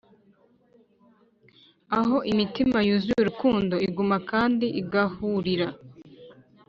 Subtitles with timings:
[1.99, 5.67] aho imitima yuzuye urukundo iguma kandi igahurira;